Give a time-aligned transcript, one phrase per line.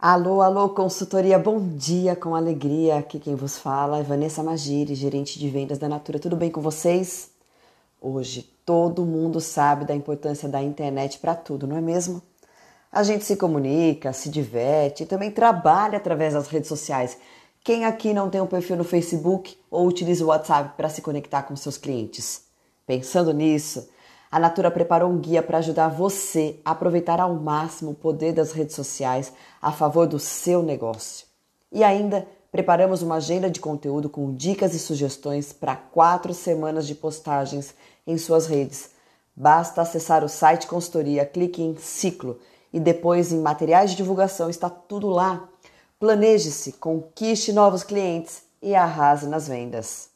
[0.00, 2.98] Alô, alô, consultoria, bom dia com alegria.
[2.98, 6.20] Aqui quem vos fala é Vanessa Magiri, gerente de vendas da Natura.
[6.20, 7.30] Tudo bem com vocês?
[8.00, 12.22] Hoje todo mundo sabe da importância da internet para tudo, não é mesmo?
[12.92, 17.18] A gente se comunica, se diverte e também trabalha através das redes sociais.
[17.64, 21.42] Quem aqui não tem um perfil no Facebook ou utiliza o WhatsApp para se conectar
[21.42, 22.44] com seus clientes?
[22.86, 23.88] Pensando nisso,
[24.30, 28.52] a Natura preparou um guia para ajudar você a aproveitar ao máximo o poder das
[28.52, 31.26] redes sociais a favor do seu negócio.
[31.72, 36.94] E ainda preparamos uma agenda de conteúdo com dicas e sugestões para quatro semanas de
[36.94, 37.74] postagens
[38.06, 38.90] em suas redes.
[39.34, 42.38] Basta acessar o site consultoria, clique em ciclo
[42.72, 45.48] e depois em materiais de divulgação está tudo lá.
[45.98, 50.10] Planeje-se, conquiste novos clientes e arrase nas vendas.